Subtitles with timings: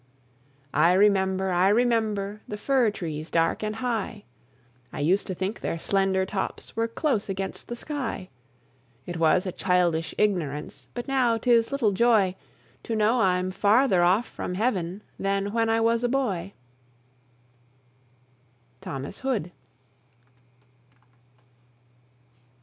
[0.73, 4.23] I remember, I remember The fir trees dark and high;
[4.91, 8.29] I used to think their slender tops Were close against the sky:
[9.05, 12.35] It was a childish ignorance, But now 'tis little joy
[12.81, 16.53] To know I'm farther off from Heaven Than when I was a boy.
[18.81, 19.51] THOMAS HOOD.